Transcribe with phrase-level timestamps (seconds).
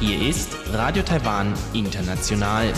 [0.00, 2.74] Hier ist Radio Taiwan International.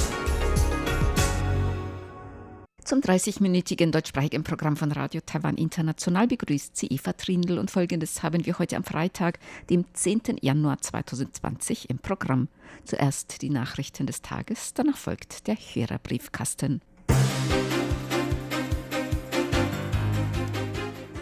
[2.85, 8.47] Zum 30-minütigen deutschsprachigen Programm von Radio Taiwan International begrüßt sie Eva Trindl und folgendes haben
[8.47, 9.41] wir heute am Freitag,
[9.71, 10.37] dem 10.
[10.41, 12.47] Januar 2020 im Programm.
[12.85, 16.80] Zuerst die Nachrichten des Tages, danach folgt der Hörerbriefkasten.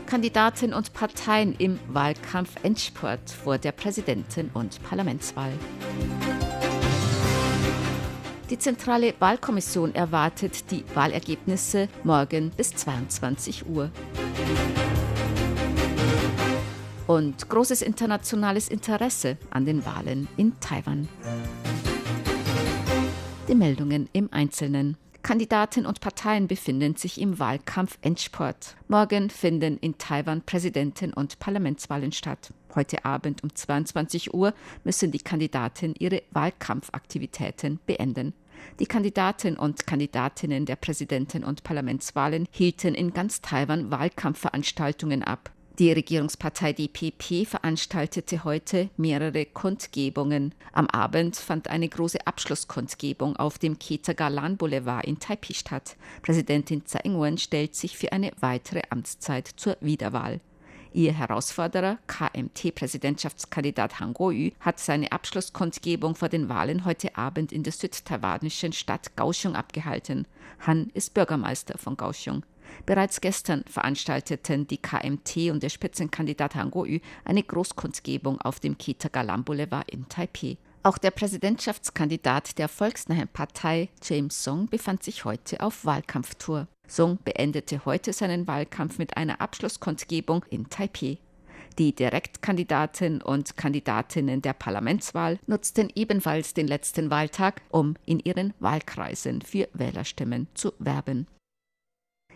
[0.08, 5.52] Kandidaten und Parteien im Wahlkampf Endspurt vor der Präsidenten- und Parlamentswahl.
[8.48, 13.90] Die Zentrale Wahlkommission erwartet die Wahlergebnisse morgen bis 22 Uhr.
[17.06, 21.06] Und großes internationales Interesse an den Wahlen in Taiwan.
[23.46, 24.96] Die Meldungen im Einzelnen.
[25.28, 28.76] Kandidaten und Parteien befinden sich im Wahlkampf Endsport.
[28.88, 32.50] Morgen finden in Taiwan Präsidenten- und Parlamentswahlen statt.
[32.74, 38.32] Heute Abend um 22 Uhr müssen die Kandidaten ihre Wahlkampfaktivitäten beenden.
[38.80, 45.50] Die Kandidaten und Kandidatinnen der Präsidenten- und Parlamentswahlen hielten in ganz Taiwan Wahlkampfveranstaltungen ab.
[45.78, 50.52] Die Regierungspartei DPP veranstaltete heute mehrere Kundgebungen.
[50.72, 55.94] Am Abend fand eine große Abschlusskundgebung auf dem Ketagalan Boulevard in Taipei statt.
[56.22, 60.40] Präsidentin Tsai Ing-wen stellt sich für eine weitere Amtszeit zur Wiederwahl.
[60.92, 67.72] Ihr Herausforderer, KMT-Präsidentschaftskandidat Han Kuo-yu, hat seine Abschlusskundgebung vor den Wahlen heute Abend in der
[67.72, 70.26] südtaiwanischen Stadt Kaohsiung abgehalten.
[70.66, 72.42] Han ist Bürgermeister von Kaohsiung.
[72.86, 79.44] Bereits gestern veranstalteten die KMT und der Spitzenkandidat Han Kuo-yu eine Großkundgebung auf dem Kitagalam
[79.44, 80.58] Boulevard in Taipei.
[80.82, 86.68] Auch der Präsidentschaftskandidat der Volksnahen Partei, James Song, befand sich heute auf Wahlkampftour.
[86.86, 91.18] Song beendete heute seinen Wahlkampf mit einer Abschlusskundgebung in Taipei.
[91.78, 99.42] Die Direktkandidaten und Kandidatinnen der Parlamentswahl nutzten ebenfalls den letzten Wahltag, um in ihren Wahlkreisen
[99.42, 101.26] für Wählerstimmen zu werben.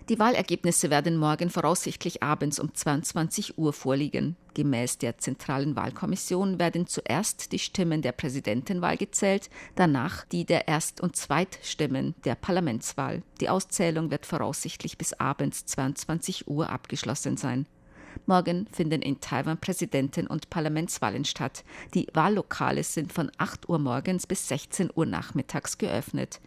[0.09, 4.37] Die Wahlergebnisse werden morgen voraussichtlich abends um 22 Uhr vorliegen.
[4.55, 11.01] Gemäß der Zentralen Wahlkommission werden zuerst die Stimmen der Präsidentenwahl gezählt, danach die der Erst-
[11.01, 13.23] und Zweitstimmen der Parlamentswahl.
[13.41, 17.67] Die Auszählung wird voraussichtlich bis abends 22 Uhr abgeschlossen sein.
[18.27, 21.65] Morgen finden in Taiwan Präsidenten- und Parlamentswahlen statt.
[21.95, 26.41] Die Wahllokale sind von 8 Uhr morgens bis 16 Uhr nachmittags geöffnet.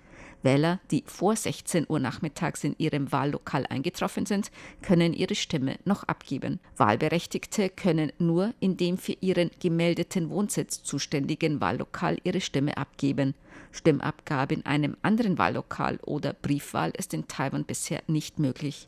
[0.46, 4.52] Wähler, die vor 16 Uhr nachmittags in ihrem Wahllokal eingetroffen sind,
[4.82, 6.62] können ihre Stimme noch abgeben.
[6.78, 13.34] Wahlberechtigte können nur in dem für ihren gemeldeten Wohnsitz zuständigen Wahllokal ihre Stimme abgeben.
[13.74, 18.88] Stimmabgabe in einem anderen Wahllokal oder Briefwahl ist in Taiwan bisher nicht möglich.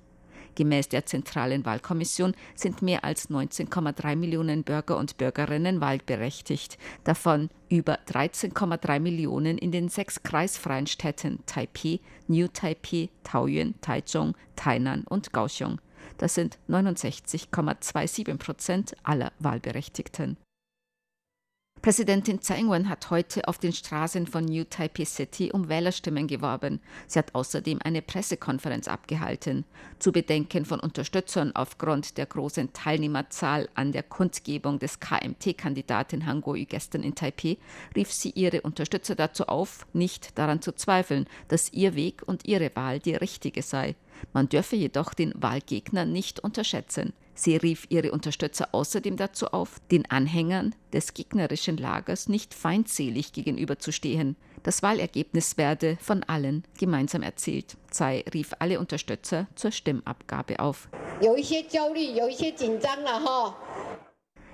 [0.57, 8.00] Gemäß der Zentralen Wahlkommission sind mehr als 19,3 Millionen Bürger und Bürgerinnen wahlberechtigt, davon über
[8.07, 15.79] 13,3 Millionen in den sechs kreisfreien Städten Taipei, New Taipei, Taoyuan, Taichung, Tainan und Kaohsiung.
[16.17, 20.38] Das sind 69,27 Prozent aller Wahlberechtigten.
[21.81, 26.81] Präsidentin Tsai Ing-wen hat heute auf den Straßen von New Taipei City um Wählerstimmen geworben.
[27.05, 29.63] Sie hat außerdem eine Pressekonferenz abgehalten.
[29.99, 36.66] Zu Bedenken von Unterstützern aufgrund der großen Teilnehmerzahl an der Kundgebung des KMT-Kandidaten Han Kuo-yu
[36.66, 37.57] gestern in Taipei
[37.95, 42.75] rief sie ihre Unterstützer dazu auf, nicht daran zu zweifeln, dass ihr Weg und ihre
[42.75, 43.95] Wahl die richtige sei.
[44.33, 47.13] Man dürfe jedoch den Wahlgegner nicht unterschätzen.
[47.37, 54.35] Sie rief ihre Unterstützer außerdem dazu auf, den Anhängern des gegnerischen Lagers nicht feindselig gegenüberzustehen.
[54.63, 57.77] Das Wahlergebnis werde von allen gemeinsam erzielt.
[57.91, 60.89] Tsai rief alle Unterstützer zur Stimmabgabe auf.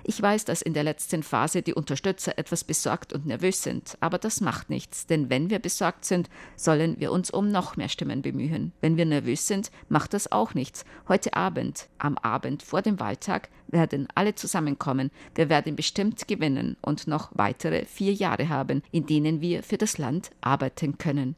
[0.06, 4.18] Ich weiß, dass in der letzten Phase die Unterstützer etwas besorgt und nervös sind, aber
[4.18, 8.20] das macht nichts, denn wenn wir besorgt sind, sollen wir uns um noch mehr Stimmen
[8.20, 8.74] bemühen.
[8.82, 10.84] Wenn wir nervös sind, macht das auch nichts.
[11.08, 15.10] Heute Abend, am Abend vor dem Wahltag, werden alle zusammenkommen.
[15.34, 19.96] Wir werden bestimmt gewinnen und noch weitere vier Jahre haben, in denen wir für das
[19.96, 21.34] Land arbeiten können.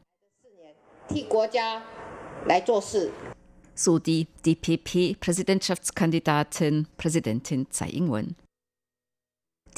[3.75, 8.35] So die DPP-Präsidentschaftskandidatin Präsidentin Tsai Ing-wen.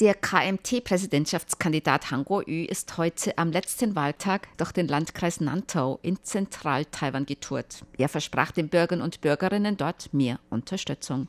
[0.00, 7.26] Der KMT-Präsidentschaftskandidat Han Kuo-yu ist heute am letzten Wahltag durch den Landkreis Nantau in Zentral-Taiwan
[7.26, 7.84] getourt.
[7.98, 11.28] Er versprach den Bürgern und Bürgerinnen dort mehr Unterstützung.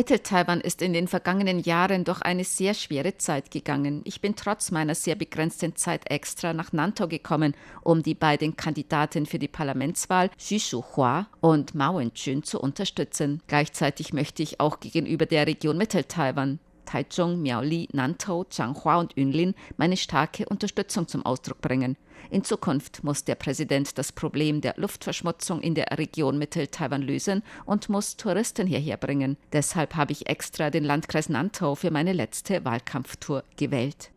[0.00, 4.00] Mittel-Taiwan ist in den vergangenen Jahren durch eine sehr schwere Zeit gegangen.
[4.04, 9.26] Ich bin trotz meiner sehr begrenzten Zeit extra nach Nantou gekommen, um die beiden Kandidaten
[9.26, 13.42] für die Parlamentswahl, Xu Shuhua und Mao Wen-chun, zu unterstützen.
[13.46, 19.96] Gleichzeitig möchte ich auch gegenüber der Region Mittel-Taiwan Taichung, Miaoli, Nantou, Changhua und Yunlin meine
[19.96, 21.96] starke Unterstützung zum Ausdruck bringen.
[22.28, 27.88] In Zukunft muss der Präsident das Problem der Luftverschmutzung in der Region Mittel-Taiwan lösen und
[27.88, 29.36] muss Touristen hierher bringen.
[29.52, 34.10] Deshalb habe ich extra den Landkreis Nantau für meine letzte Wahlkampftour gewählt.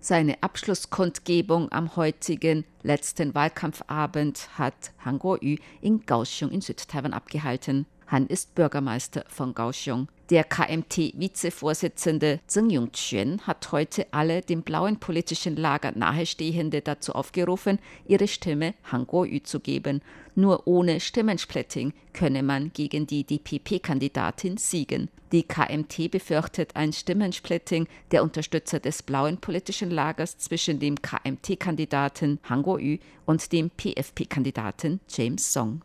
[0.00, 7.86] Seine Abschlusskundgebung am heutigen letzten Wahlkampfabend hat Han Kuo-yu in Kaohsiung in Südtaiwan abgehalten.
[8.06, 10.08] Han ist Bürgermeister von Kaohsiung.
[10.30, 18.26] Der KMT-Vizevorsitzende Zheng Yongquan hat heute alle dem blauen politischen Lager Nahestehende dazu aufgerufen, ihre
[18.26, 20.00] Stimme Han Kuo-yu zu geben.
[20.34, 25.10] Nur ohne Stimmensplitting könne man gegen die DPP-Kandidatin siegen.
[25.30, 32.62] Die KMT befürchtet ein Stimmensplitting der Unterstützer des blauen politischen Lagers zwischen dem KMT-Kandidaten Han
[32.62, 32.96] Kuo-yu
[33.26, 35.82] und dem PFP-Kandidaten James Song.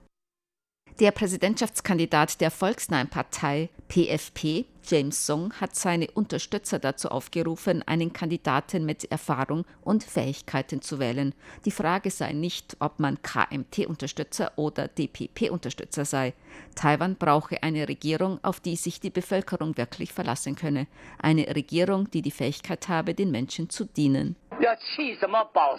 [1.00, 8.86] Der Präsidentschaftskandidat der Volksnahen Partei PFP, James Song, hat seine Unterstützer dazu aufgerufen, einen Kandidaten
[8.86, 11.34] mit Erfahrung und Fähigkeiten zu wählen.
[11.64, 16.32] Die Frage sei nicht, ob man KMT-Unterstützer oder DPP-Unterstützer sei.
[16.76, 20.86] Taiwan brauche eine Regierung, auf die sich die Bevölkerung wirklich verlassen könne.
[21.18, 24.36] Eine Regierung, die die Fähigkeit habe, den Menschen zu dienen.
[24.60, 25.76] 要气什么保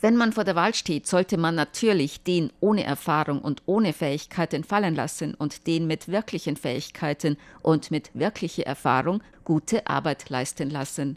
[0.00, 4.62] wenn man vor der Wahl steht, sollte man natürlich den ohne Erfahrung und ohne Fähigkeiten
[4.62, 11.16] fallen lassen und den mit wirklichen Fähigkeiten und mit wirklicher Erfahrung gute Arbeit leisten lassen.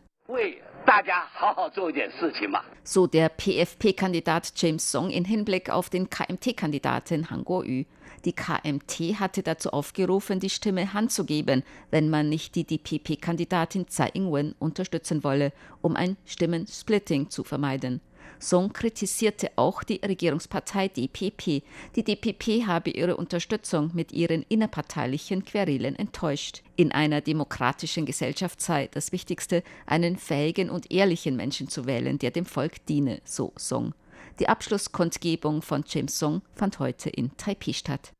[2.84, 7.84] So der PFP-Kandidat James Song in Hinblick auf den KMT-Kandidaten Han Kuo-yu.
[8.26, 13.88] Die KMT hatte dazu aufgerufen, die Stimme Hand zu geben, wenn man nicht die DPP-Kandidatin
[13.88, 18.02] Tsai Ing-wen unterstützen wolle, um ein Stimmensplitting zu vermeiden.
[18.40, 21.64] Song kritisierte auch die Regierungspartei DPP.
[21.96, 26.64] Die DPP habe ihre Unterstützung mit ihren innerparteilichen Querelen enttäuscht.
[26.76, 32.32] In einer demokratischen Gesellschaft sei das Wichtigste, einen fähigen und ehrlichen Menschen zu wählen, der
[32.32, 33.94] dem Volk diene, so Song.
[34.40, 38.14] Die Abschlusskundgebung von James Song fand heute in Taipei statt.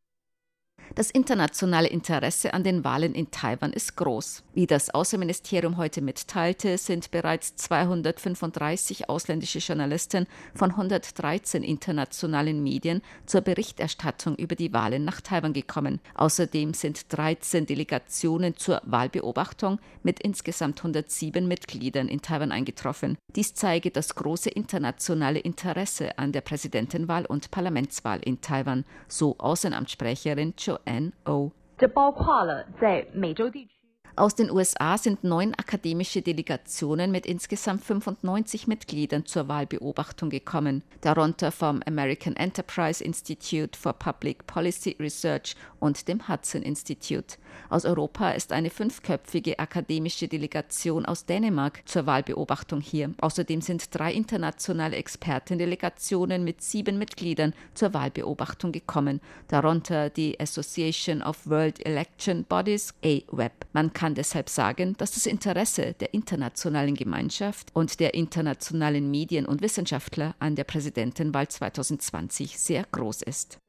[0.96, 4.44] Das internationale Interesse an den Wahlen in Taiwan ist groß.
[4.54, 10.26] Wie das Außenministerium heute mitteilte, sind bereits 235 ausländische Journalisten
[10.56, 16.00] von 113 internationalen Medien zur Berichterstattung über die Wahlen nach Taiwan gekommen.
[16.16, 23.18] Außerdem sind 13 Delegationen zur Wahlbeobachtung mit insgesamt 107 Mitgliedern in Taiwan eingetroffen.
[23.36, 30.54] Dies zeige das große internationale Interesse an der Präsidentenwahl und Parlamentswahl in Taiwan, so Außenamtssprecherin
[30.86, 31.52] NO.
[31.78, 33.79] 这包括了在美洲地区。
[34.16, 41.82] Aus den USA sind neun akademische Delegationen mit insgesamt 95 Mitgliedern zur Wahlbeobachtung gekommen, darunter vom
[41.86, 47.38] American Enterprise Institute for Public Policy Research und dem Hudson Institute.
[47.70, 53.14] Aus Europa ist eine fünfköpfige akademische Delegation aus Dänemark zur Wahlbeobachtung hier.
[53.22, 61.48] Außerdem sind drei internationale Expertendelegationen mit sieben Mitgliedern zur Wahlbeobachtung gekommen, darunter die Association of
[61.48, 63.52] World Election Bodies, AWEB.
[63.74, 69.46] Man kann kann deshalb sagen, dass das Interesse der internationalen Gemeinschaft und der internationalen Medien
[69.46, 73.60] und Wissenschaftler an der Präsidentenwahl 2020 sehr groß ist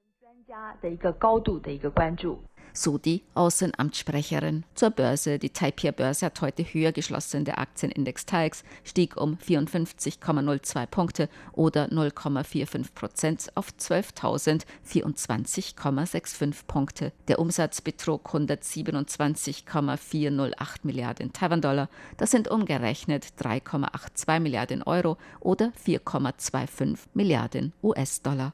[2.73, 4.65] so die Außenamtssprecherin.
[4.75, 5.39] Zur Börse.
[5.39, 7.45] Die Taipei Börse hat heute höher geschlossen.
[7.45, 17.13] Der Aktienindex TAIX stieg um 54,02 Punkte oder 0,45 Prozent auf 12.024,65 Punkte.
[17.29, 21.89] Der Umsatz betrug 127,408 Milliarden Taiwan-Dollar.
[22.17, 28.53] Das sind umgerechnet 3,82 Milliarden Euro oder 4,25 Milliarden US-Dollar.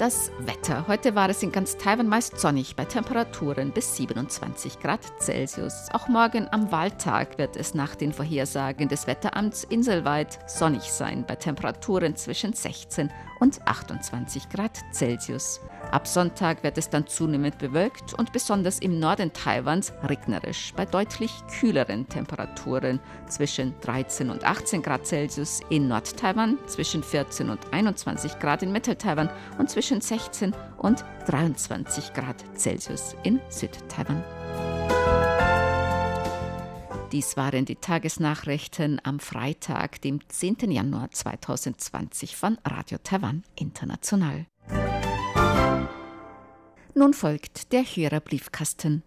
[0.00, 0.88] Das Wetter.
[0.88, 5.88] Heute war es in ganz Taiwan meist sonnig bei Temperaturen bis 27 Grad Celsius.
[5.92, 11.36] Auch morgen am Wahltag wird es nach den Vorhersagen des Wetteramts inselweit sonnig sein bei
[11.36, 15.60] Temperaturen zwischen 16 und 28 Grad Celsius.
[15.90, 21.32] Ab Sonntag wird es dann zunehmend bewölkt und besonders im Norden Taiwans regnerisch bei deutlich
[21.58, 28.62] kühleren Temperaturen zwischen 13 und 18 Grad Celsius in Nord-Taiwan, zwischen 14 und 21 Grad
[28.62, 34.22] in Mittel-Taiwan und zwischen 16 und 23 Grad Celsius in Süd-Taiwan.
[37.10, 40.70] Dies waren die Tagesnachrichten am Freitag, dem 10.
[40.70, 44.46] Januar 2020 von Radio Taiwan International.
[46.94, 49.02] Nun folgt der Hörerbriefkasten.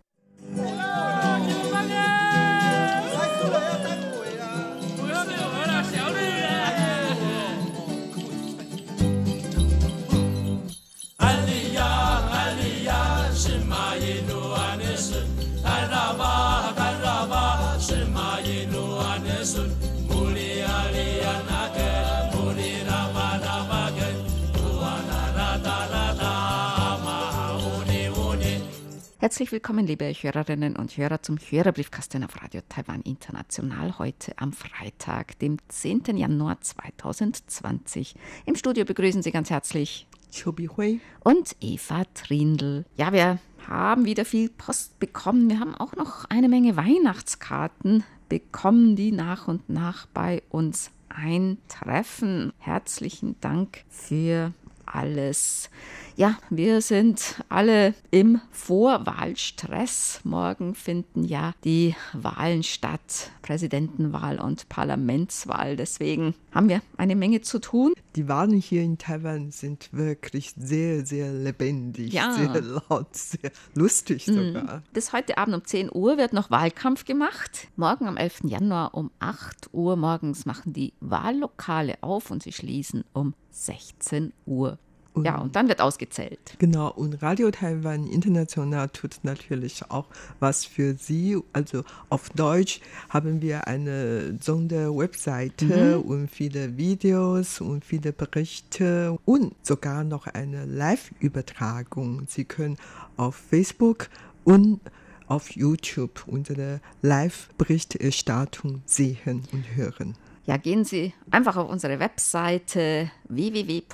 [29.23, 35.39] Herzlich willkommen, liebe Hörerinnen und Hörer, zum Hörerbriefkasten auf Radio Taiwan International heute am Freitag,
[35.39, 36.17] dem 10.
[36.17, 38.15] Januar 2020.
[38.45, 42.83] Im Studio begrüßen Sie ganz herzlich Chobi Hui und Eva Trindl.
[42.97, 45.49] Ja, wir haben wieder viel Post bekommen.
[45.49, 52.51] Wir haben auch noch eine Menge Weihnachtskarten bekommen, die nach und nach bei uns eintreffen.
[52.57, 54.51] Herzlichen Dank für
[54.85, 55.69] alles.
[56.15, 60.19] Ja, wir sind alle im Vorwahlstress.
[60.23, 65.75] Morgen finden ja die Wahlen statt, Präsidentenwahl und Parlamentswahl.
[65.75, 67.93] Deswegen haben wir eine Menge zu tun.
[68.15, 72.31] Die Wahlen hier in Taiwan sind wirklich sehr, sehr lebendig, ja.
[72.33, 74.53] sehr laut, sehr lustig hm.
[74.53, 74.83] sogar.
[74.93, 77.69] Bis heute Abend um 10 Uhr wird noch Wahlkampf gemacht.
[77.75, 78.41] Morgen am 11.
[78.43, 84.77] Januar um 8 Uhr morgens machen die Wahllokale auf und sie schließen um 16 Uhr.
[85.13, 86.55] Und ja, und dann wird ausgezählt.
[86.57, 90.07] Genau, und Radio Taiwan International tut natürlich auch
[90.39, 91.37] was für Sie.
[91.53, 96.09] Also auf Deutsch haben wir eine Sonderwebseite mhm.
[96.09, 102.25] und viele Videos und viele Berichte und sogar noch eine Live-Übertragung.
[102.27, 102.77] Sie können
[103.15, 104.09] auf Facebook
[104.43, 104.79] und
[105.27, 110.15] auf YouTube unsere Live-Berichterstattung sehen und hören
[110.45, 113.91] ja, gehen Sie einfach auf unsere Webseite www.rti.org.tv,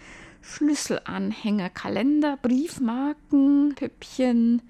[0.45, 4.63] Schlüsselanhänger, Kalender, Briefmarken, Püppchen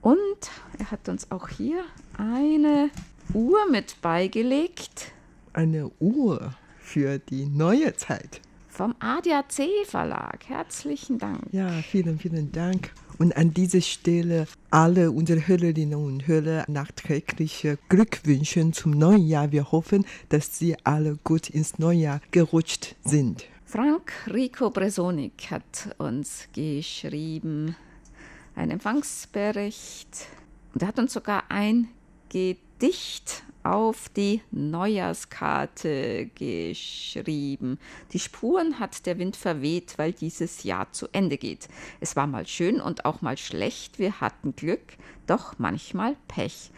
[0.00, 1.84] und er hat uns auch hier
[2.16, 2.90] eine
[3.34, 5.12] Uhr mit beigelegt.
[5.52, 8.40] Eine Uhr für die neue Zeit
[8.80, 10.48] vom ADAC Verlag.
[10.48, 11.42] Herzlichen Dank.
[11.52, 12.92] Ja, vielen, vielen Dank.
[13.18, 19.52] Und an dieser Stelle alle unsere Hörerinnen und Hörer nachträgliche Glückwünsche zum neuen Jahr.
[19.52, 23.44] Wir hoffen, dass Sie alle gut ins neue Jahr gerutscht sind.
[23.70, 27.76] Frank Rico Bresonik hat uns geschrieben,
[28.56, 30.26] einen Empfangsbericht.
[30.74, 31.88] Und er hat uns sogar ein
[32.30, 37.78] Gedicht auf die Neujahrskarte geschrieben.
[38.12, 41.68] Die Spuren hat der Wind verweht, weil dieses Jahr zu Ende geht.
[42.00, 43.98] Es war mal schön und auch mal schlecht.
[43.98, 46.70] Wir hatten Glück, doch manchmal Pech.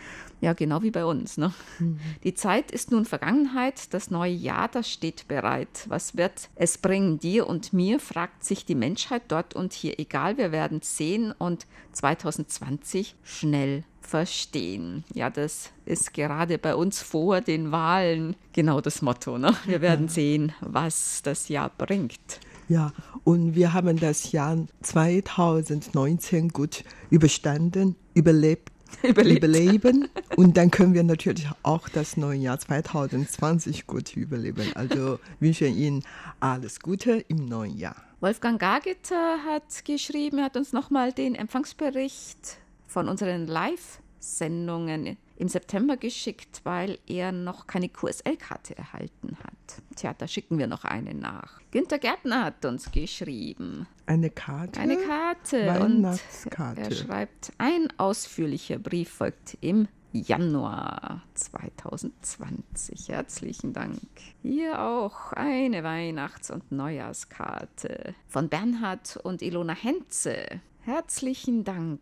[0.42, 1.38] Ja, genau wie bei uns.
[1.38, 1.54] Ne?
[1.78, 2.00] Mhm.
[2.24, 5.86] Die Zeit ist nun Vergangenheit, das neue Jahr, das steht bereit.
[5.86, 10.00] Was wird es bringen dir und mir, fragt sich die Menschheit dort und hier.
[10.00, 15.04] Egal, wir werden sehen und 2020 schnell verstehen.
[15.14, 19.38] Ja, das ist gerade bei uns vor den Wahlen genau das Motto.
[19.38, 19.54] Ne?
[19.66, 22.40] Wir werden sehen, was das Jahr bringt.
[22.68, 22.92] Ja,
[23.24, 28.70] und wir haben das Jahr 2019 gut überstanden, überlebt
[29.02, 29.38] Überlebt.
[29.38, 30.08] überleben.
[30.36, 34.70] Und dann können wir natürlich auch das neue Jahr 2020 gut überleben.
[34.74, 36.02] Also wünsche Ihnen
[36.40, 37.96] alles Gute im neuen Jahr.
[38.20, 42.58] Wolfgang Gageter hat geschrieben, hat uns nochmal den Empfangsbericht
[42.92, 49.82] von unseren Live-Sendungen im September geschickt, weil er noch keine QSL-Karte erhalten hat.
[49.96, 51.60] Tja, da schicken wir noch eine nach.
[51.70, 53.86] Günter Gärtner hat uns geschrieben.
[54.06, 54.78] Eine Karte?
[54.78, 55.66] Eine Karte.
[55.66, 56.82] Weihnachtskarte.
[56.82, 63.08] Und er schreibt, ein ausführlicher Brief folgt im Januar 2020.
[63.08, 63.98] Herzlichen Dank.
[64.42, 70.60] Hier auch eine Weihnachts- und Neujahrskarte von Bernhard und Ilona Henze.
[70.82, 72.00] Herzlichen Dank.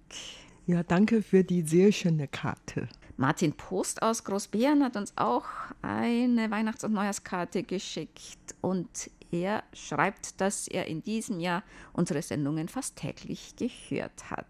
[0.71, 2.89] Ja, danke für die sehr schöne Karte.
[3.17, 5.45] Martin Post aus Großbären hat uns auch
[5.83, 12.69] eine Weihnachts- und Neujahrskarte geschickt und er schreibt, dass er in diesem Jahr unsere Sendungen
[12.69, 14.47] fast täglich gehört hat.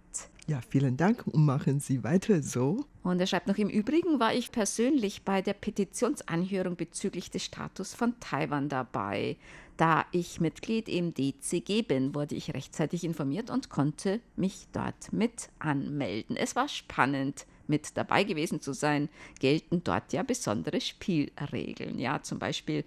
[0.46, 2.84] Ja, vielen Dank und machen Sie weiter so.
[3.04, 7.94] Und er schreibt noch, im Übrigen war ich persönlich bei der Petitionsanhörung bezüglich des Status
[7.94, 9.36] von Taiwan dabei.
[9.76, 15.50] Da ich Mitglied im DCG bin, wurde ich rechtzeitig informiert und konnte mich dort mit
[15.60, 16.36] anmelden.
[16.36, 19.08] Es war spannend, mit dabei gewesen zu sein.
[19.38, 21.98] Gelten dort ja besondere Spielregeln.
[21.98, 22.84] Ja, zum Beispiel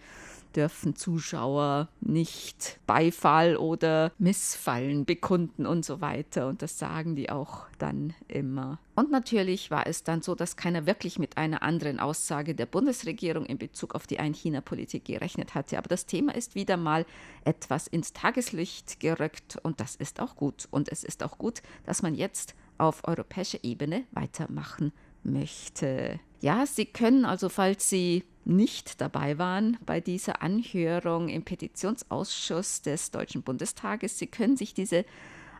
[0.55, 6.47] dürfen Zuschauer nicht Beifall oder Missfallen bekunden und so weiter.
[6.47, 8.79] Und das sagen die auch dann immer.
[8.95, 13.45] Und natürlich war es dann so, dass keiner wirklich mit einer anderen Aussage der Bundesregierung
[13.45, 15.77] in Bezug auf die Ein-China-Politik gerechnet hatte.
[15.77, 17.05] Aber das Thema ist wieder mal
[17.43, 20.67] etwas ins Tageslicht gerückt und das ist auch gut.
[20.69, 24.91] Und es ist auch gut, dass man jetzt auf europäischer Ebene weitermachen
[25.23, 26.19] möchte.
[26.41, 33.11] Ja, Sie können also, falls Sie nicht dabei waren bei dieser Anhörung im Petitionsausschuss des
[33.11, 35.05] Deutschen Bundestages, Sie können sich diese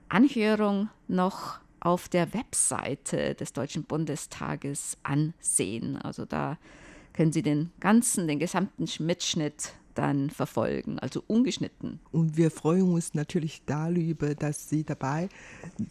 [0.10, 5.98] Anhörung noch auf der Webseite des Deutschen Bundestages ansehen.
[5.98, 6.58] Also da
[7.14, 12.00] können Sie den ganzen, den gesamten Mitschnitt dann verfolgen, also ungeschnitten.
[12.12, 15.30] Und wir freuen uns natürlich darüber, dass Sie dabei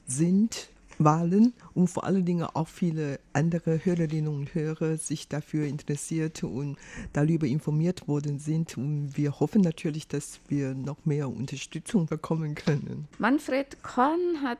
[0.06, 0.68] sind
[0.98, 6.76] Wahlen und vor allen Dingen auch viele andere Hörerinnen und Hörer sich dafür interessiert und
[7.12, 8.76] darüber informiert worden sind.
[8.76, 13.08] Und wir hoffen natürlich, dass wir noch mehr Unterstützung bekommen können.
[13.18, 14.58] Manfred Korn hat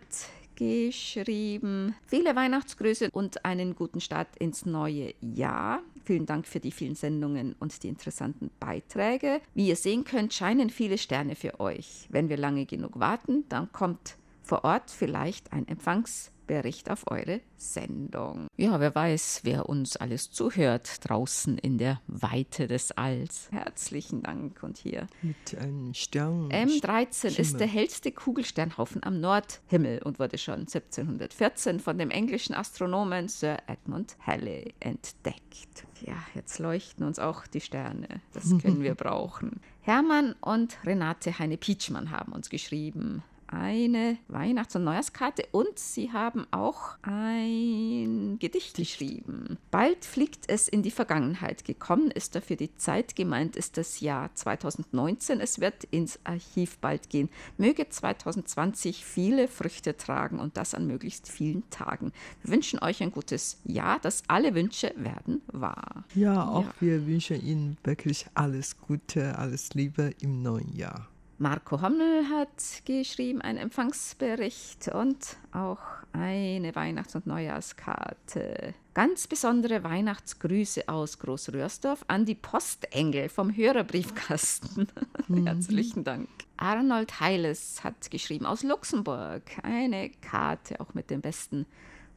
[0.57, 5.81] geschrieben, viele Weihnachtsgrüße und einen guten Start ins neue Jahr.
[6.05, 9.41] Vielen Dank für die vielen Sendungen und die interessanten Beiträge.
[9.55, 12.07] Wie ihr sehen könnt, scheinen viele Sterne für euch.
[12.11, 18.49] Wenn wir lange genug warten, dann kommt vor Ort vielleicht ein Empfangsbericht auf eure Sendung.
[18.57, 23.49] Ja, wer weiß, wer uns alles zuhört draußen in der Weite des Alls.
[23.53, 25.07] Herzlichen Dank und hier.
[25.23, 26.51] Mit einem Stern.
[26.51, 27.41] M13 Schimmel.
[27.41, 33.59] ist der hellste Kugelsternhaufen am Nordhimmel und wurde schon 1714 von dem englischen Astronomen Sir
[33.67, 35.87] Edmund Halley entdeckt.
[36.01, 38.09] Ja, jetzt leuchten uns auch die Sterne.
[38.33, 39.61] Das können wir brauchen.
[39.83, 46.97] Hermann und Renate Heine-Pietschmann haben uns geschrieben eine Weihnachts- und Neujahrskarte und sie haben auch
[47.03, 49.59] ein Gedicht geschrieben.
[49.71, 51.65] Bald fliegt es in die Vergangenheit.
[51.65, 55.41] Gekommen ist dafür die Zeit, gemeint ist das Jahr 2019.
[55.41, 57.29] Es wird ins Archiv bald gehen.
[57.59, 62.13] Möge 2020 viele Früchte tragen und das an möglichst vielen Tagen.
[62.43, 66.05] Wir wünschen euch ein gutes Jahr, dass alle Wünsche werden wahr.
[66.15, 66.75] Ja, auch ja.
[66.81, 71.12] wir wünschen Ihnen wirklich alles Gute, alles Liebe im neuen Jahr.
[71.43, 75.81] Marco Hommel hat geschrieben einen Empfangsbericht und auch
[76.13, 78.75] eine Weihnachts- und Neujahrskarte.
[78.95, 84.87] Ganz besondere Weihnachtsgrüße aus Großröhrsdorf an die Postengel vom Hörerbriefkasten.
[85.29, 85.47] Mhm.
[85.47, 86.29] Herzlichen Dank.
[86.57, 91.65] Arnold Heiles hat geschrieben aus Luxemburg eine Karte auch mit den besten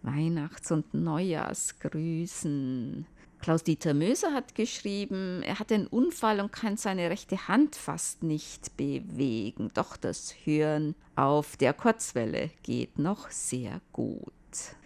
[0.02, 3.06] Weihnachts- und Neujahrsgrüßen.
[3.46, 8.76] Klaus-Dieter Möser hat geschrieben, er hat einen Unfall und kann seine rechte Hand fast nicht
[8.76, 9.70] bewegen.
[9.76, 14.34] Doch das Hören auf der Kurzwelle geht noch sehr gut.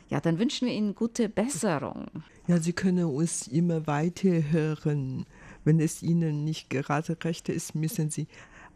[0.10, 2.08] Ja, dann wünschen wir Ihnen gute Besserung.
[2.48, 5.26] Ja, Sie können uns immer weiter hören.
[5.64, 8.28] Wenn es Ihnen nicht gerade recht ist, müssen Sie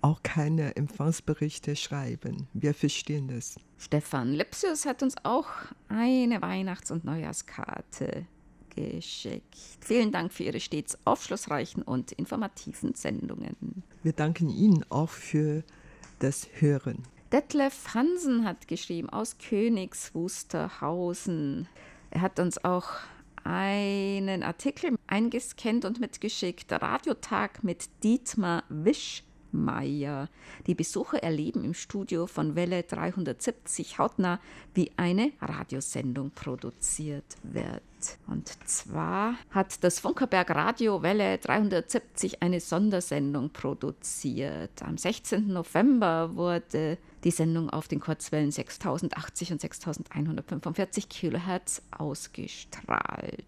[0.01, 2.47] auch keine Empfangsberichte schreiben.
[2.53, 3.57] Wir verstehen das.
[3.77, 5.49] Stefan Lepsius hat uns auch
[5.89, 8.27] eine Weihnachts- und Neujahrskarte
[8.75, 9.55] geschickt.
[9.81, 13.83] Vielen Dank für Ihre stets aufschlussreichen und informativen Sendungen.
[14.03, 15.63] Wir danken Ihnen auch für
[16.19, 17.03] das Hören.
[17.31, 21.67] Detlef Hansen hat geschrieben aus Königs Wusterhausen.
[22.11, 22.89] Er hat uns auch
[23.43, 26.71] einen Artikel eingescannt und mitgeschickt.
[26.71, 30.29] Radiotag mit Dietmar Wisch Meyer.
[30.67, 34.39] Die Besucher erleben im Studio von Welle 370 hautnah,
[34.73, 37.81] wie eine Radiosendung produziert wird.
[38.27, 44.81] Und zwar hat das Funkerberg Radio Welle 370 eine Sondersendung produziert.
[44.83, 45.47] Am 16.
[45.47, 53.43] November wurde die Sendung auf den Kurzwellen 6080 und 6145 Kilohertz ausgestrahlt.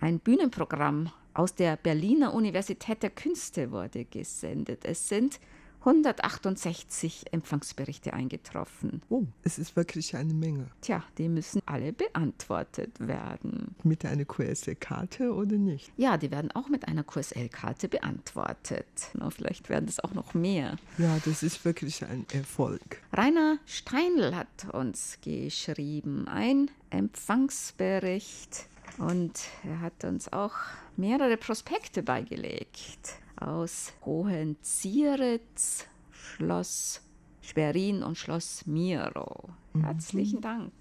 [0.00, 4.84] Ein Bühnenprogramm aus der Berliner Universität der Künste wurde gesendet.
[4.84, 5.38] Es sind
[5.80, 9.02] 168 Empfangsberichte eingetroffen.
[9.08, 10.66] Oh, es ist wirklich eine Menge.
[10.80, 13.76] Tja, die müssen alle beantwortet werden.
[13.84, 15.92] Mit einer QSL-Karte oder nicht?
[15.96, 18.86] Ja, die werden auch mit einer QSL-Karte beantwortet.
[19.14, 20.76] Na, vielleicht werden es auch noch mehr.
[20.98, 23.00] Ja, das ist wirklich ein Erfolg.
[23.12, 28.66] Rainer Steinl hat uns geschrieben, ein Empfangsbericht.
[28.98, 29.32] Und
[29.64, 30.54] er hat uns auch
[30.96, 37.02] mehrere Prospekte beigelegt aus Hohenzieritz, Schloss
[37.46, 39.50] Schwerin und Schloss Miro.
[39.80, 40.42] Herzlichen mhm.
[40.42, 40.72] Dank.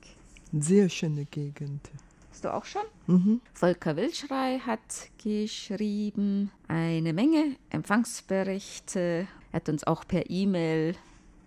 [0.51, 1.89] Sehr schöne Gegend.
[2.31, 2.81] Hast du auch schon?
[3.07, 3.41] Mhm.
[3.53, 9.27] Volker Wilschrei hat geschrieben eine Menge Empfangsberichte.
[9.51, 10.95] Er hat uns auch per E-Mail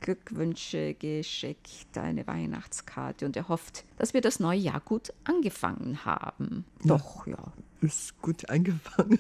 [0.01, 6.65] Glückwünsche geschickt, eine Weihnachtskarte und er hofft, dass wir das neue Jahr gut angefangen haben.
[6.83, 7.53] Ja, Doch, ja.
[7.81, 9.19] Ist gut angefangen.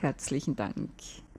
[0.00, 0.90] Herzlichen Dank.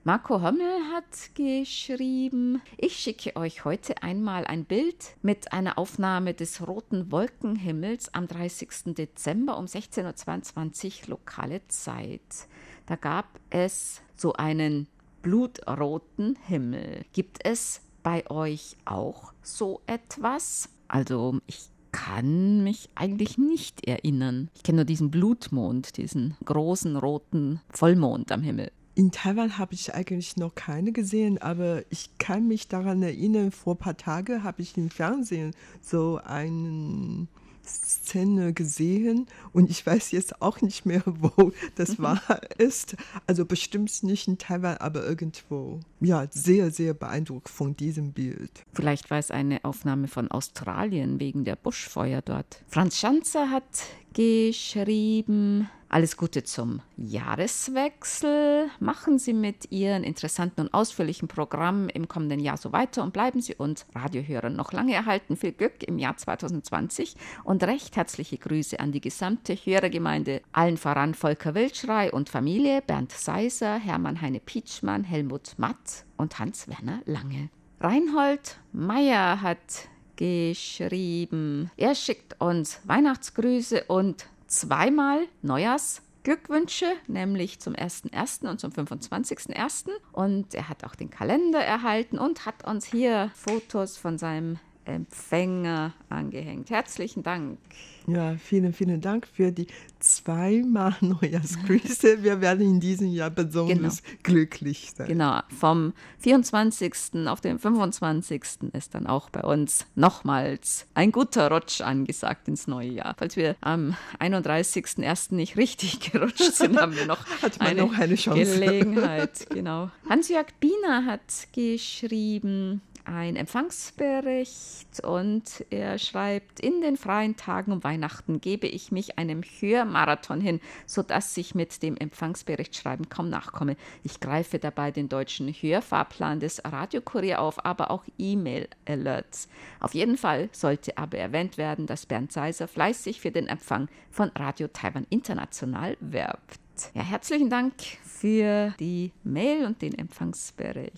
[0.04, 6.66] Marco Hommel hat geschrieben, ich schicke euch heute einmal ein Bild mit einer Aufnahme des
[6.66, 8.96] roten Wolkenhimmels am 30.
[8.96, 12.48] Dezember um 16.22 Uhr lokale Zeit.
[12.86, 14.88] Da gab es so einen
[15.22, 17.04] blutroten Himmel.
[17.12, 20.68] Gibt es bei euch auch so etwas?
[20.88, 24.50] Also ich kann mich eigentlich nicht erinnern.
[24.54, 28.72] Ich kenne nur diesen Blutmond, diesen großen roten Vollmond am Himmel.
[28.94, 33.74] In Taiwan habe ich eigentlich noch keine gesehen, aber ich kann mich daran erinnern, vor
[33.74, 37.28] ein paar Tagen habe ich im Fernsehen so einen
[37.64, 42.02] Szene gesehen und ich weiß jetzt auch nicht mehr, wo das mhm.
[42.02, 42.20] war
[42.58, 42.96] ist.
[43.26, 45.80] Also bestimmt nicht in Taiwan, aber irgendwo.
[46.00, 48.50] Ja, sehr, sehr beeindruckt von diesem Bild.
[48.72, 52.62] Vielleicht war es eine Aufnahme von Australien wegen der Buschfeuer dort.
[52.68, 53.64] Franz Schanzer hat
[54.12, 58.70] geschrieben, alles Gute zum Jahreswechsel.
[58.80, 63.42] Machen Sie mit Ihren interessanten und ausführlichen Programmen im kommenden Jahr so weiter und bleiben
[63.42, 65.36] Sie uns Radiohörern noch lange erhalten.
[65.36, 71.12] Viel Glück im Jahr 2020 und recht herzliche Grüße an die gesamte Hörergemeinde, allen voran
[71.14, 77.50] Volker Wildschrei und Familie, Bernd Seiser, Hermann Heine Pietschmann, Helmut Matt und Hans-Werner Lange.
[77.80, 81.70] Reinhold Meyer hat geschrieben.
[81.76, 88.48] Er schickt uns Weihnachtsgrüße und zweimal Neujahrsglückwünsche, nämlich zum 1.1.
[88.48, 89.88] und zum 25.1.
[90.12, 95.92] Und er hat auch den Kalender erhalten und hat uns hier Fotos von seinem Empfänger
[96.08, 96.70] angehängt.
[96.70, 97.58] Herzlichen Dank.
[98.06, 99.68] Ja, vielen, vielen Dank für die
[100.00, 102.22] zweimal Neujahrsgrüße.
[102.22, 104.16] Wir werden in diesem Jahr besonders genau.
[104.22, 105.06] glücklich sein.
[105.06, 106.92] Genau, vom 24.
[107.26, 108.42] auf den 25.
[108.72, 113.14] ist dann auch bei uns nochmals ein guter Rutsch angesagt ins neue Jahr.
[113.16, 115.34] Falls wir am 31.01.
[115.34, 117.24] nicht richtig gerutscht sind, haben wir noch,
[117.60, 119.46] eine, noch eine Gelegenheit.
[119.50, 119.90] Genau.
[120.08, 121.20] Hans-Jörg Biener hat
[121.52, 129.18] geschrieben, ein Empfangsbericht und er schreibt, in den freien Tagen um Weihnachten gebe ich mich
[129.18, 133.76] einem Hörmarathon hin, sodass ich mit dem Empfangsberichtschreiben kaum nachkomme.
[134.02, 139.48] Ich greife dabei den deutschen Hörfahrplan des Radiokurier auf, aber auch E-Mail-Alerts.
[139.80, 144.30] Auf jeden Fall sollte aber erwähnt werden, dass Bernd Seiser fleißig für den Empfang von
[144.36, 146.60] Radio Taiwan International werbt.
[146.94, 150.92] Ja, herzlichen Dank für die Mail und den Empfangsbericht.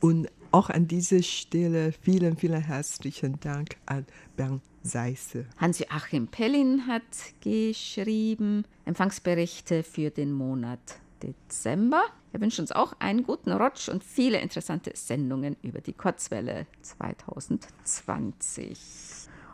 [0.00, 4.06] Und auch an dieser Stelle vielen, vielen herzlichen Dank an
[4.36, 5.46] Bernd Seisse.
[5.58, 7.02] Hans-Joachim Pellin hat
[7.40, 12.02] geschrieben, Empfangsberichte für den Monat Dezember.
[12.32, 18.78] Er wünscht uns auch einen guten Rutsch und viele interessante Sendungen über die Kurzwelle 2020.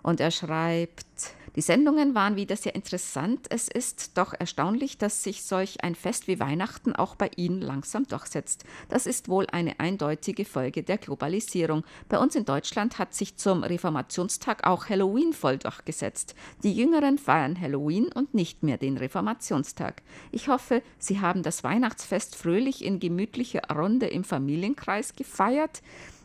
[0.02, 3.46] Und er schreibt, die Sendungen waren wieder sehr interessant.
[3.50, 8.06] Es ist doch erstaunlich, dass sich solch ein Fest wie Weihnachten auch bei Ihnen langsam
[8.08, 8.64] durchsetzt.
[8.88, 11.84] Das ist wohl eine eindeutige Folge der Globalisierung.
[12.08, 16.34] Bei uns in Deutschland hat sich zum Reformationstag auch Halloween voll durchgesetzt.
[16.64, 20.02] Die Jüngeren feiern Halloween und nicht mehr den Reformationstag.
[20.32, 25.82] Ich hoffe, Sie haben das Weihnachtsfest fröhlich in gemütlicher Runde im Familienkreis gefeiert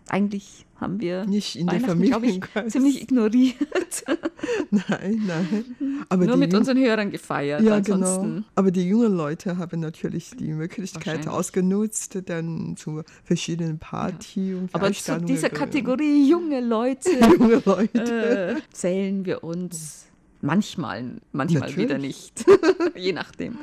[0.10, 4.04] eigentlich haben wir nicht in der Familie ziemlich ignoriert.
[4.72, 5.65] nein, nein.
[6.10, 7.62] Aber Nur mit unseren Hörern gefeiert.
[7.62, 8.41] Ja, genau.
[8.56, 14.58] Aber die jungen Leute haben natürlich die Möglichkeit ausgenutzt, dann zu verschiedenen Partys ja.
[14.58, 18.56] und Aber zu dieser Kategorie junge Leute, junge Leute.
[18.58, 20.06] Äh, zählen wir uns
[20.41, 21.89] manchmal, manchmal natürlich.
[21.89, 22.45] wieder nicht.
[22.95, 23.58] Je nachdem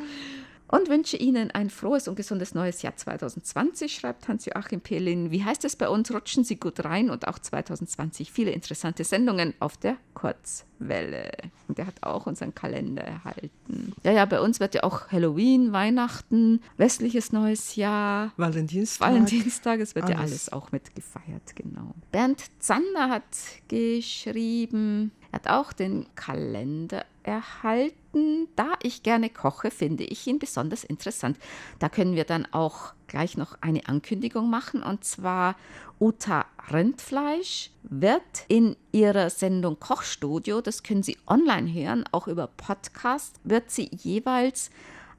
[0.68, 5.30] und wünsche Ihnen ein frohes und gesundes neues Jahr 2020, schreibt Hans-Joachim Pelin.
[5.30, 6.12] Wie heißt es bei uns?
[6.12, 11.30] Rutschen Sie gut rein und auch 2020 viele interessante Sendungen auf der Kurzwelle.
[11.68, 13.92] Und er hat auch unseren Kalender erhalten.
[14.02, 19.08] Ja, ja, bei uns wird ja auch Halloween, Weihnachten, westliches neues Jahr, Valentinstag.
[19.08, 20.16] Valentinstag, es wird alles.
[20.16, 21.94] ja alles auch mit gefeiert, genau.
[22.10, 23.22] Bernd Zander hat
[23.68, 28.48] geschrieben, er hat auch den Kalender erhalten.
[28.56, 31.38] Da ich gerne koche, finde ich ihn besonders interessant.
[31.78, 34.82] Da können wir dann auch gleich noch eine Ankündigung machen.
[34.82, 35.56] Und zwar
[36.00, 43.40] Uta Rindfleisch wird in ihrer Sendung Kochstudio, das können Sie online hören, auch über Podcast,
[43.44, 44.70] wird sie jeweils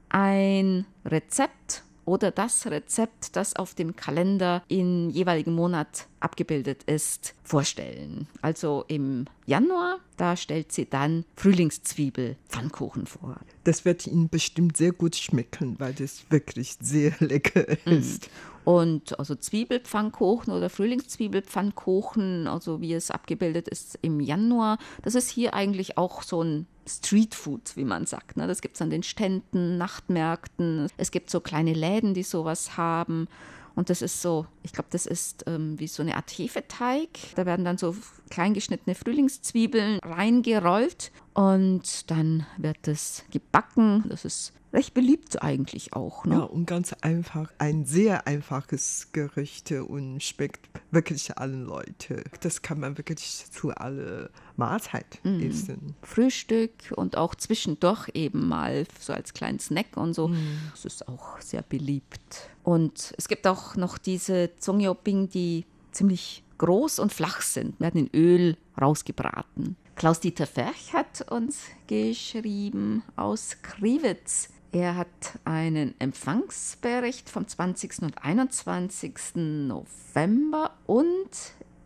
[0.08, 8.26] ein Rezept oder das Rezept, das auf dem Kalender im jeweiligen Monat abgebildet ist, vorstellen.
[8.40, 13.36] Also im Januar, da stellt sie dann Frühlingszwiebel Pfannkuchen vor.
[13.64, 17.92] Das wird Ihnen bestimmt sehr gut schmecken, weil das wirklich sehr lecker mhm.
[17.92, 18.30] ist.
[18.64, 25.54] Und also Zwiebelpfannkuchen oder Frühlingszwiebelpfannkuchen, also wie es abgebildet ist im Januar, das ist hier
[25.54, 28.36] eigentlich auch so ein Streetfood, wie man sagt.
[28.36, 28.46] Ne?
[28.46, 30.88] Das gibt es an den Ständen, Nachtmärkten.
[30.96, 33.28] Es gibt so kleine Läden, die sowas haben.
[33.74, 37.10] Und das ist so, ich glaube, das ist ähm, wie so eine Art Hefeteig.
[37.36, 37.94] Da werden dann so
[38.28, 44.04] kleingeschnittene Frühlingszwiebeln reingerollt und dann wird es gebacken.
[44.08, 46.24] Das ist recht beliebt eigentlich auch.
[46.24, 46.34] Ne?
[46.34, 52.22] Ja, und ganz einfach, ein sehr einfaches Gericht und schmeckt wirklich allen Leuten.
[52.40, 55.40] Das kann man wirklich zu aller Mahlzeit mm.
[55.40, 55.94] essen.
[56.02, 60.28] Frühstück und auch zwischendurch eben mal so als kleinen Snack und so.
[60.28, 60.36] Mm.
[60.72, 62.50] Das ist auch sehr beliebt.
[62.62, 68.20] Und es gibt auch noch diese Zongyoping, die ziemlich groß und flach sind, werden in
[68.20, 69.76] Öl rausgebraten.
[69.96, 74.48] Klaus-Dieter Ferch hat uns geschrieben aus Kriwitz.
[74.70, 78.02] Er hat einen Empfangsbericht vom 20.
[78.02, 79.14] und 21.
[79.34, 81.30] November und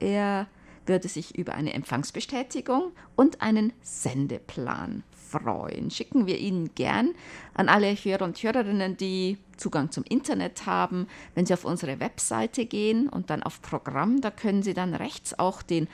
[0.00, 0.48] er
[0.86, 5.92] würde sich über eine Empfangsbestätigung und einen Sendeplan freuen.
[5.92, 7.14] Schicken wir Ihnen gern
[7.54, 11.06] an alle Hörer und Hörerinnen, die Zugang zum Internet haben.
[11.36, 15.38] Wenn Sie auf unsere Webseite gehen und dann auf Programm, da können Sie dann rechts
[15.38, 15.86] auch den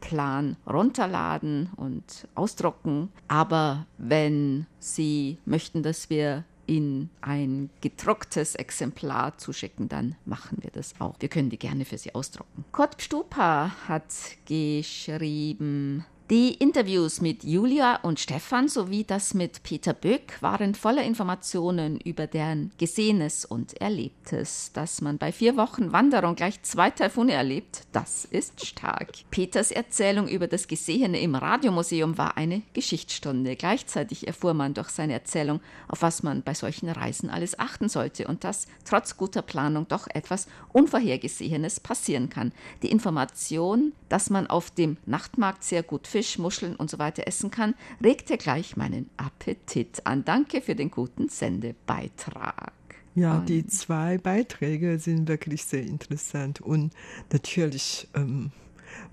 [0.00, 3.10] Programmplan runterladen und ausdrucken.
[3.28, 10.94] Aber wenn Sie möchten, dass wir in ein gedrucktes Exemplar zuschicken, dann machen wir das
[10.98, 11.14] auch.
[11.20, 12.64] Wir können die gerne für Sie ausdrucken.
[12.72, 14.12] Kurt Stupa hat
[14.46, 22.00] geschrieben, die Interviews mit Julia und Stefan sowie das mit Peter Böck waren voller Informationen
[22.00, 24.72] über deren Gesehenes und Erlebtes.
[24.72, 29.12] Dass man bei vier Wochen Wanderung gleich zwei Taifune erlebt, das ist stark.
[29.30, 33.54] Peters Erzählung über das Gesehene im Radiomuseum war eine Geschichtsstunde.
[33.54, 38.26] Gleichzeitig erfuhr man durch seine Erzählung, auf was man bei solchen Reisen alles achten sollte
[38.26, 42.50] und dass trotz guter Planung doch etwas Unvorhergesehenes passieren kann.
[42.82, 47.50] Die Information, dass man auf dem Nachtmarkt sehr gut Fisch, Muscheln und so weiter essen
[47.50, 50.24] kann, regte gleich meinen Appetit an.
[50.24, 52.72] Danke für den guten Sendebeitrag.
[53.14, 56.94] Ja, und die zwei Beiträge sind wirklich sehr interessant und
[57.30, 58.08] natürlich.
[58.14, 58.50] Ähm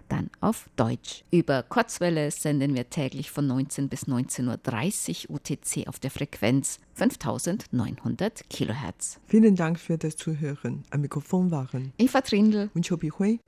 [0.09, 1.23] dann auf Deutsch.
[1.31, 8.51] Über Kurzwelle senden wir täglich von 19 bis 19.30 Uhr UTC auf der Frequenz 5900
[8.51, 9.21] Kilohertz.
[9.27, 10.72] Vielen Dank für das Zuhören.
[10.91, 13.39] Am Mikrofon waren Eva Trindl und Chobi Hui.